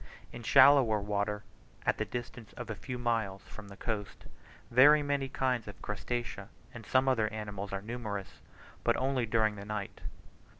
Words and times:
In 0.31 0.41
shoaler 0.41 0.81
water, 0.83 1.43
at 1.85 1.99
the 1.99 2.05
distance 2.05 2.53
of 2.53 2.71
a 2.71 2.75
few 2.75 2.97
miles 2.97 3.43
from 3.43 3.67
the 3.67 3.77
coast, 3.77 4.25
very 4.71 5.03
many 5.03 5.29
kinds 5.29 5.67
of 5.67 5.79
crustacea 5.79 6.49
and 6.73 6.87
some 6.87 7.07
other 7.07 7.31
animals 7.31 7.71
are 7.71 7.83
numerous, 7.83 8.41
but 8.83 8.97
only 8.97 9.27
during 9.27 9.57
the 9.57 9.63
night. 9.65 10.01